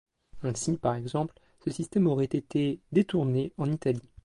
[0.41, 4.09] Ainsi, par exemple, ce système aurait été détourné en Italie.